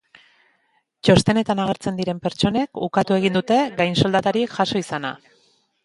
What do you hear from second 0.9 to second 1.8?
Txostenetan